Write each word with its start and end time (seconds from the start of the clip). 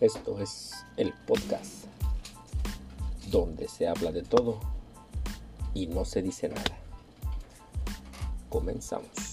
Esto 0.00 0.40
es 0.40 0.84
el 0.96 1.12
podcast 1.26 1.86
donde 3.32 3.66
se 3.66 3.88
habla 3.88 4.12
de 4.12 4.22
todo 4.22 4.60
y 5.74 5.88
no 5.88 6.04
se 6.04 6.22
dice 6.22 6.48
nada. 6.48 6.78
Comenzamos. 8.48 9.27